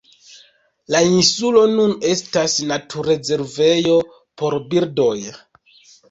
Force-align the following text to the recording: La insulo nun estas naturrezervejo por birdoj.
La 0.93 0.99
insulo 1.07 1.59
nun 1.73 1.91
estas 2.13 2.55
naturrezervejo 2.71 3.93
por 4.43 4.57
birdoj. 4.71 5.13